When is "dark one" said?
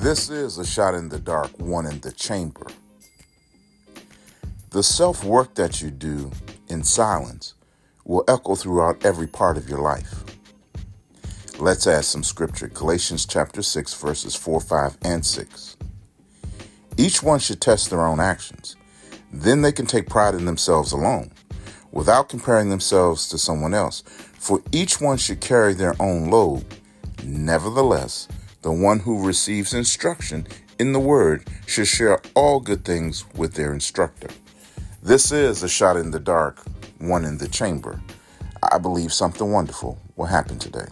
1.18-1.84, 36.20-37.24